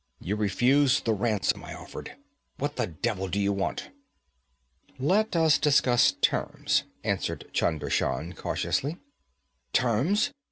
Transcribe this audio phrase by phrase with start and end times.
[0.19, 2.15] 'You refused the ransom I offered.
[2.57, 3.91] What the devil do you want?'
[4.97, 8.97] 'Let us discuss terms,' answered Chunder Shan cautiously.
[9.73, 10.31] 'Terms?'